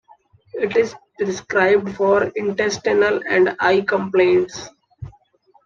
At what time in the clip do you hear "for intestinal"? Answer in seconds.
1.95-3.21